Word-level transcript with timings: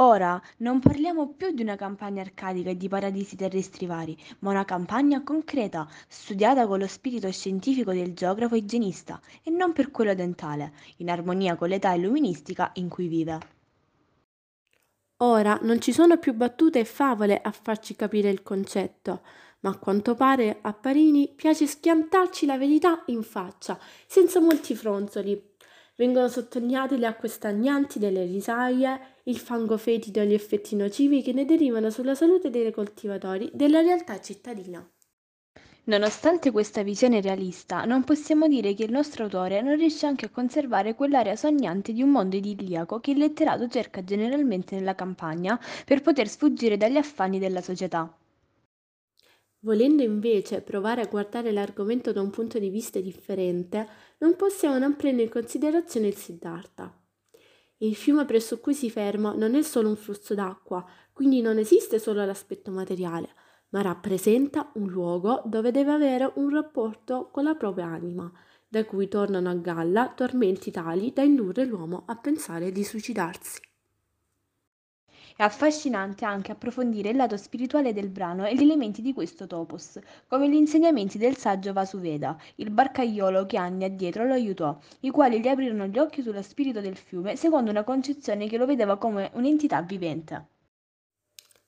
Ora 0.00 0.40
non 0.58 0.78
parliamo 0.78 1.32
più 1.32 1.50
di 1.50 1.62
una 1.62 1.74
campagna 1.74 2.20
arcadica 2.22 2.70
e 2.70 2.76
di 2.76 2.86
paradisi 2.86 3.34
terrestri 3.34 3.84
vari, 3.86 4.16
ma 4.40 4.50
una 4.50 4.64
campagna 4.64 5.24
concreta, 5.24 5.88
studiata 6.06 6.68
con 6.68 6.78
lo 6.78 6.86
spirito 6.86 7.28
scientifico 7.32 7.92
del 7.92 8.14
geografo 8.14 8.54
igienista 8.54 9.20
e 9.42 9.50
non 9.50 9.72
per 9.72 9.90
quello 9.90 10.14
dentale, 10.14 10.72
in 10.98 11.10
armonia 11.10 11.56
con 11.56 11.68
l'età 11.68 11.94
illuministica 11.94 12.70
in 12.74 12.88
cui 12.88 13.08
vive. 13.08 13.38
Ora 15.16 15.58
non 15.62 15.80
ci 15.80 15.92
sono 15.92 16.16
più 16.18 16.32
battute 16.32 16.78
e 16.78 16.84
favole 16.84 17.40
a 17.40 17.50
farci 17.50 17.96
capire 17.96 18.30
il 18.30 18.44
concetto, 18.44 19.22
ma 19.60 19.70
a 19.70 19.78
quanto 19.78 20.14
pare 20.14 20.58
a 20.62 20.72
Parini 20.74 21.32
piace 21.34 21.66
schiantarci 21.66 22.46
la 22.46 22.56
verità 22.56 23.02
in 23.06 23.24
faccia, 23.24 23.76
senza 24.06 24.38
molti 24.38 24.76
fronzoli, 24.76 25.47
Vengono 25.98 26.28
sottolineate 26.28 26.96
le 26.96 27.06
acque 27.06 27.26
stagnanti 27.26 27.98
delle 27.98 28.24
risaie, 28.24 29.16
il 29.24 29.36
fango 29.36 29.76
fetido 29.76 30.20
e 30.20 30.28
gli 30.28 30.32
effetti 30.32 30.76
nocivi 30.76 31.22
che 31.22 31.32
ne 31.32 31.44
derivano 31.44 31.90
sulla 31.90 32.14
salute 32.14 32.50
dei 32.50 32.70
coltivatori 32.70 33.50
della 33.52 33.80
realtà 33.80 34.20
cittadina. 34.20 34.88
Nonostante 35.86 36.52
questa 36.52 36.84
visione 36.84 37.20
realista, 37.20 37.84
non 37.84 38.04
possiamo 38.04 38.46
dire 38.46 38.74
che 38.74 38.84
il 38.84 38.92
nostro 38.92 39.24
autore 39.24 39.60
non 39.60 39.74
riesce 39.74 40.06
anche 40.06 40.26
a 40.26 40.30
conservare 40.30 40.94
quell'area 40.94 41.34
sognante 41.34 41.92
di 41.92 42.00
un 42.00 42.10
mondo 42.10 42.36
idilliaco 42.36 43.00
che 43.00 43.10
il 43.10 43.18
letterato 43.18 43.66
cerca 43.66 44.04
generalmente 44.04 44.76
nella 44.76 44.94
campagna 44.94 45.58
per 45.84 46.00
poter 46.02 46.28
sfuggire 46.28 46.76
dagli 46.76 46.96
affanni 46.96 47.40
della 47.40 47.60
società. 47.60 48.08
Volendo 49.60 50.02
invece 50.02 50.60
provare 50.60 51.00
a 51.00 51.08
guardare 51.08 51.50
l'argomento 51.50 52.12
da 52.12 52.20
un 52.20 52.30
punto 52.30 52.60
di 52.60 52.70
vista 52.70 53.00
differente, 53.00 53.88
non 54.18 54.36
possiamo 54.36 54.78
non 54.78 54.94
prendere 54.94 55.24
in 55.24 55.30
considerazione 55.30 56.06
il 56.06 56.14
Siddhartha. 56.14 56.96
Il 57.78 57.96
fiume 57.96 58.24
presso 58.24 58.60
cui 58.60 58.74
si 58.74 58.88
ferma 58.88 59.34
non 59.34 59.54
è 59.54 59.62
solo 59.62 59.88
un 59.88 59.96
flusso 59.96 60.34
d'acqua, 60.34 60.84
quindi 61.12 61.40
non 61.40 61.58
esiste 61.58 61.98
solo 61.98 62.24
l'aspetto 62.24 62.70
materiale, 62.70 63.30
ma 63.70 63.82
rappresenta 63.82 64.70
un 64.74 64.88
luogo 64.88 65.42
dove 65.44 65.72
deve 65.72 65.92
avere 65.92 66.32
un 66.36 66.50
rapporto 66.50 67.28
con 67.30 67.42
la 67.42 67.54
propria 67.54 67.86
anima, 67.86 68.32
da 68.68 68.84
cui 68.84 69.08
tornano 69.08 69.50
a 69.50 69.54
galla 69.54 70.12
tormenti 70.14 70.70
tali 70.70 71.12
da 71.12 71.22
indurre 71.22 71.64
l'uomo 71.64 72.04
a 72.06 72.16
pensare 72.16 72.70
di 72.70 72.84
suicidarsi. 72.84 73.67
È 75.38 75.44
affascinante 75.44 76.24
anche 76.24 76.50
approfondire 76.50 77.10
il 77.10 77.16
lato 77.16 77.36
spirituale 77.36 77.92
del 77.92 78.08
brano 78.08 78.44
e 78.44 78.56
gli 78.56 78.62
elementi 78.62 79.02
di 79.02 79.12
questo 79.12 79.46
topos, 79.46 80.00
come 80.26 80.50
gli 80.50 80.54
insegnamenti 80.54 81.16
del 81.16 81.36
saggio 81.36 81.72
Vasuveda, 81.72 82.36
il 82.56 82.70
barcaiolo 82.70 83.46
che 83.46 83.56
anni 83.56 83.84
addietro 83.84 84.26
lo 84.26 84.32
aiutò, 84.32 84.76
i 85.02 85.10
quali 85.10 85.40
gli 85.40 85.46
aprirono 85.46 85.86
gli 85.86 85.96
occhi 85.96 86.22
sullo 86.22 86.42
spirito 86.42 86.80
del 86.80 86.96
fiume 86.96 87.36
secondo 87.36 87.70
una 87.70 87.84
concezione 87.84 88.48
che 88.48 88.56
lo 88.56 88.66
vedeva 88.66 88.98
come 88.98 89.30
un'entità 89.34 89.80
vivente. 89.80 90.48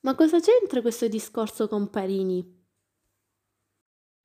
Ma 0.01 0.15
cosa 0.15 0.41
c'entra 0.41 0.81
questo 0.81 1.07
discorso 1.07 1.69
con 1.69 1.89
Parini? 1.89 2.65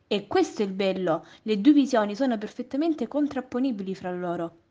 E 0.08 0.26
questo 0.26 0.62
è 0.62 0.64
il 0.64 0.72
bello, 0.72 1.24
le 1.42 1.60
due 1.60 1.72
visioni 1.72 2.16
sono 2.16 2.36
perfettamente 2.36 3.06
contrapponibili 3.06 3.94
fra 3.94 4.10
loro. 4.10 4.62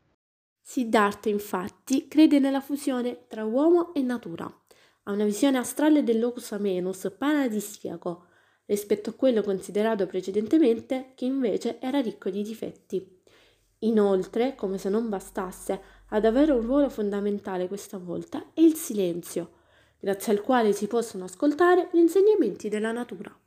Siddhartha 0.60 1.30
infatti 1.30 2.08
crede 2.08 2.38
nella 2.40 2.60
fusione 2.60 3.26
tra 3.26 3.42
uomo 3.46 3.94
e 3.94 4.02
natura 4.02 4.54
ha 5.08 5.12
una 5.12 5.24
visione 5.24 5.58
astrale 5.58 6.02
del 6.02 6.18
locus 6.18 6.52
amenus 6.52 7.12
paradisiaco 7.16 8.26
rispetto 8.66 9.10
a 9.10 9.12
quello 9.14 9.42
considerato 9.42 10.06
precedentemente 10.06 11.12
che 11.14 11.24
invece 11.24 11.80
era 11.80 12.00
ricco 12.00 12.28
di 12.28 12.42
difetti. 12.42 13.22
Inoltre, 13.80 14.54
come 14.56 14.78
se 14.78 14.88
non 14.88 15.08
bastasse, 15.08 15.80
ad 16.08 16.24
avere 16.24 16.52
un 16.52 16.62
ruolo 16.62 16.88
fondamentale 16.88 17.68
questa 17.68 17.98
volta 17.98 18.50
è 18.52 18.60
il 18.60 18.74
silenzio, 18.74 19.50
grazie 20.00 20.32
al 20.32 20.40
quale 20.40 20.72
si 20.72 20.88
possono 20.88 21.24
ascoltare 21.24 21.88
gli 21.92 21.98
insegnamenti 21.98 22.68
della 22.68 22.90
natura. 22.90 23.45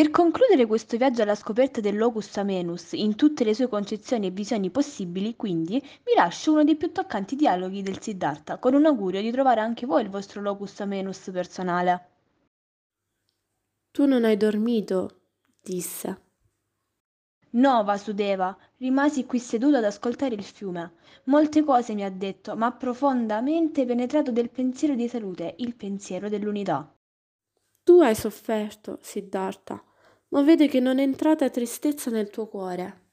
Per 0.00 0.10
concludere 0.10 0.64
questo 0.64 0.96
viaggio 0.96 1.20
alla 1.20 1.34
scoperta 1.34 1.82
del 1.82 1.98
locus 1.98 2.34
amenus 2.38 2.92
in 2.92 3.16
tutte 3.16 3.44
le 3.44 3.52
sue 3.52 3.68
concezioni 3.68 4.28
e 4.28 4.30
visioni 4.30 4.70
possibili, 4.70 5.36
quindi, 5.36 5.78
vi 5.78 6.14
lascio 6.16 6.52
uno 6.52 6.64
dei 6.64 6.76
più 6.76 6.90
toccanti 6.90 7.36
dialoghi 7.36 7.82
del 7.82 8.00
Siddhartha, 8.00 8.56
con 8.56 8.72
un 8.72 8.86
augurio 8.86 9.20
di 9.20 9.30
trovare 9.30 9.60
anche 9.60 9.84
voi 9.84 10.00
il 10.00 10.08
vostro 10.08 10.40
locus 10.40 10.80
amenus 10.80 11.28
personale. 11.30 12.08
Tu 13.90 14.06
non 14.06 14.24
hai 14.24 14.38
dormito, 14.38 15.20
disse. 15.60 16.22
No, 17.50 17.84
Vasudeva, 17.84 18.56
rimasi 18.78 19.26
qui 19.26 19.38
seduto 19.38 19.76
ad 19.76 19.84
ascoltare 19.84 20.34
il 20.34 20.44
fiume. 20.44 20.94
Molte 21.24 21.62
cose 21.62 21.92
mi 21.92 22.04
ha 22.04 22.10
detto, 22.10 22.56
ma 22.56 22.72
profondamente 22.72 23.84
penetrato 23.84 24.32
del 24.32 24.48
pensiero 24.48 24.94
di 24.94 25.08
salute, 25.08 25.56
il 25.58 25.76
pensiero 25.76 26.30
dell'unità. 26.30 26.90
Tu 27.82 28.00
hai 28.00 28.14
sofferto, 28.14 28.98
Siddhartha, 29.02 29.84
ma 30.30 30.42
vede 30.42 30.68
che 30.68 30.80
non 30.80 30.98
è 30.98 31.02
entrata 31.02 31.50
tristezza 31.50 32.10
nel 32.10 32.30
tuo 32.30 32.46
cuore. 32.46 33.08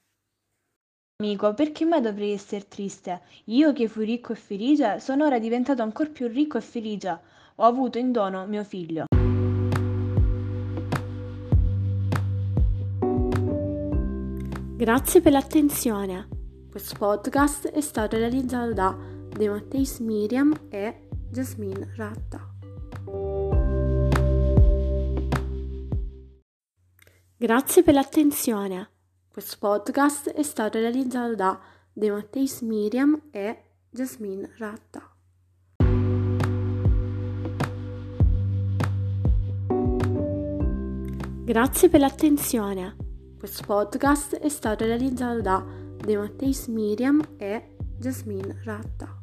Amico, 1.20 1.52
perché 1.52 1.84
mai 1.84 2.00
dovrei 2.00 2.32
essere 2.32 2.68
triste? 2.68 3.22
Io 3.46 3.72
che 3.72 3.88
fui 3.88 4.04
ricco 4.04 4.32
e 4.32 4.36
felice, 4.36 5.00
sono 5.00 5.24
ora 5.24 5.38
diventato 5.40 5.82
ancora 5.82 6.10
più 6.10 6.28
ricco 6.28 6.58
e 6.58 6.60
felice. 6.60 7.20
Ho 7.56 7.64
avuto 7.64 7.98
in 7.98 8.12
dono 8.12 8.46
mio 8.46 8.62
figlio. 8.62 9.06
Grazie 14.76 15.20
per 15.20 15.32
l'attenzione. 15.32 16.28
Questo 16.70 16.94
podcast 16.96 17.66
è 17.66 17.80
stato 17.80 18.16
realizzato 18.16 18.72
da 18.72 18.96
De 19.28 19.48
Matteis 19.48 19.98
Miriam 19.98 20.56
e 20.68 21.08
Jasmine 21.32 21.94
Ratta. 21.96 22.57
Grazie 27.40 27.84
per 27.84 27.94
l'attenzione. 27.94 28.90
Questo 29.30 29.58
podcast 29.60 30.30
è 30.30 30.42
stato 30.42 30.80
realizzato 30.80 31.36
da 31.36 31.60
De 31.92 32.10
Matteis 32.10 32.62
Miriam 32.62 33.28
e 33.30 33.62
Jasmine 33.88 34.50
Ratta. 34.58 35.08
Grazie 41.44 41.88
per 41.88 42.00
l'attenzione. 42.00 42.96
Questo 43.38 43.62
podcast 43.64 44.34
è 44.34 44.48
stato 44.48 44.84
realizzato 44.84 45.40
da 45.40 45.64
De 45.96 46.16
Matteis 46.16 46.66
Miriam 46.66 47.22
e 47.36 47.76
Jasmine 47.98 48.62
Ratta. 48.64 49.16